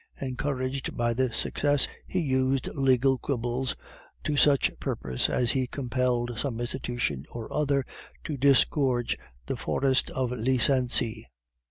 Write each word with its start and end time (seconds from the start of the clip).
Encouraged 0.19 0.97
by 0.97 1.13
this 1.13 1.37
success, 1.37 1.87
he 2.07 2.19
used 2.21 2.67
legal 2.73 3.19
quibbles 3.19 3.75
to 4.23 4.35
such 4.35 4.71
purpose 4.79 5.27
that 5.27 5.51
he 5.51 5.67
compelled 5.67 6.39
some 6.39 6.59
institution 6.59 7.23
or 7.31 7.53
other 7.53 7.85
to 8.23 8.35
disgorge 8.35 9.15
the 9.45 9.55
Forest 9.55 10.09
of 10.09 10.31
Liceney. 10.31 11.27